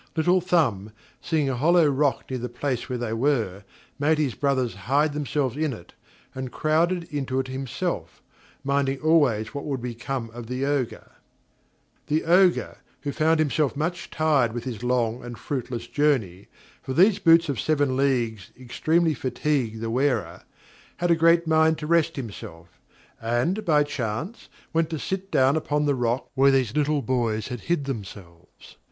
Little 0.15 0.41
Thumb, 0.41 0.93
seeing 1.21 1.47
a 1.47 1.55
hollow 1.55 1.85
rock 1.85 2.25
near 2.27 2.39
the 2.39 2.49
place 2.49 2.89
where 2.89 2.97
they 2.97 3.13
were, 3.13 3.63
made 3.99 4.17
his 4.17 4.33
brothers 4.33 4.73
hide 4.73 5.13
themselves 5.13 5.55
in 5.55 5.73
it, 5.73 5.93
and 6.33 6.51
crowded 6.51 7.03
into 7.13 7.39
it 7.39 7.47
himself, 7.49 8.19
minding 8.63 8.99
always 9.01 9.53
what 9.53 9.63
would 9.63 9.79
become 9.79 10.31
of 10.33 10.47
the 10.47 10.65
Ogre. 10.65 11.11
[Footnote 12.07 12.07
5: 12.07 12.07
That 12.07 12.15
is, 12.15 12.21
'channels.'] 12.21 12.27
The 12.33 12.33
Ogre, 12.63 12.77
who 13.01 13.11
found 13.11 13.37
himself 13.39 13.75
much 13.75 14.09
tired 14.09 14.53
with 14.53 14.63
his 14.63 14.81
long 14.83 15.23
and 15.23 15.37
fruitless 15.37 15.85
journey 15.85 16.47
(for 16.81 16.93
these 16.93 17.19
boots 17.19 17.47
of 17.47 17.59
seven 17.59 17.95
leagues 17.95 18.49
extremely 18.59 19.13
fatigue 19.13 19.81
the 19.81 19.91
wearer), 19.91 20.41
had 20.97 21.11
a 21.11 21.15
great 21.15 21.45
mind 21.45 21.77
to 21.77 21.85
rest 21.85 22.15
himself, 22.15 22.79
and, 23.21 23.63
by 23.63 23.83
chance, 23.83 24.49
went 24.73 24.89
to 24.89 24.97
sit 24.97 25.29
down 25.29 25.55
upon 25.55 25.85
the 25.85 25.93
rock 25.93 26.27
where 26.33 26.49
these 26.49 26.75
little 26.75 27.03
boys 27.03 27.49
had 27.49 27.59
hid 27.69 27.85
themselves. 27.85 28.77